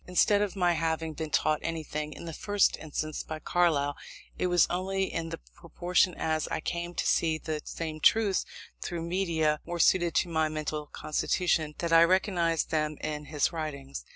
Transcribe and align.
Instead 0.07 0.41
of 0.41 0.55
my 0.55 0.73
having 0.73 1.13
been 1.13 1.29
taught 1.29 1.59
anything, 1.61 2.11
in 2.11 2.25
the 2.25 2.33
first 2.33 2.75
instance, 2.77 3.21
by 3.21 3.37
Carlyle, 3.37 3.95
it 4.35 4.47
was 4.47 4.65
only 4.67 5.13
in 5.13 5.31
proportion 5.53 6.15
as 6.15 6.47
I 6.47 6.59
came 6.59 6.95
to 6.95 7.05
see 7.05 7.37
the 7.37 7.61
same 7.65 7.99
truths 7.99 8.43
through 8.81 9.03
media 9.03 9.59
more 9.63 9.77
suited 9.79 10.15
to 10.15 10.27
my 10.27 10.49
mental 10.49 10.87
constitution, 10.87 11.75
that 11.77 11.93
I 11.93 12.03
recognised 12.03 12.71
them 12.71 12.97
in 13.01 13.25
his 13.25 13.51
writings. 13.53 14.03